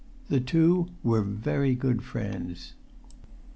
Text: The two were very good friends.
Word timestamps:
The 0.29 0.39
two 0.39 0.87
were 1.03 1.21
very 1.21 1.75
good 1.75 2.01
friends. 2.01 2.73